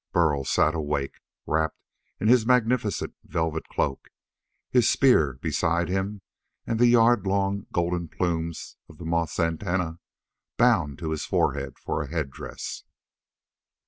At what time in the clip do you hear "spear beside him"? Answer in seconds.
4.89-6.23